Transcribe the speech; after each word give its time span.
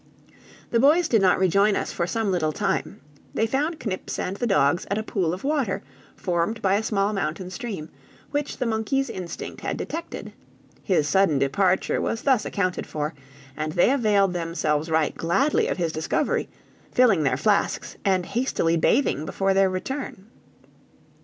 The 0.71 0.79
boys 0.79 1.07
did 1.07 1.21
not 1.21 1.37
rejoin 1.37 1.75
us 1.75 1.91
for 1.91 2.07
some 2.07 2.31
little 2.31 2.51
time; 2.51 3.01
they 3.35 3.45
found 3.45 3.85
Knips 3.85 4.17
and 4.17 4.35
the 4.35 4.47
dogs 4.47 4.87
at 4.89 4.97
a 4.97 5.03
pool 5.03 5.31
of 5.31 5.43
water 5.43 5.83
formed 6.15 6.59
by 6.59 6.73
a 6.73 6.81
small 6.81 7.13
mountain 7.13 7.51
stream, 7.51 7.87
which 8.31 8.57
the 8.57 8.65
monkey's 8.65 9.11
instinct 9.11 9.61
had 9.61 9.77
detected; 9.77 10.33
his 10.81 11.07
sudden 11.07 11.37
departure 11.37 12.01
was 12.01 12.23
thus 12.23 12.45
accounted 12.45 12.87
for, 12.87 13.13
and 13.55 13.73
they 13.73 13.91
availed 13.91 14.33
themselves 14.33 14.89
right 14.89 15.13
gladly 15.15 15.67
of 15.67 15.77
his 15.77 15.91
discovery, 15.91 16.49
filling 16.91 17.21
their 17.21 17.37
flasks, 17.37 17.95
and 18.03 18.25
hastily 18.25 18.77
bathing 18.77 19.23
before 19.23 19.53
their 19.53 19.69
return. 19.69 20.25